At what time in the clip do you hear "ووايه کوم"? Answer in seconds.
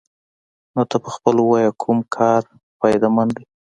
1.43-1.99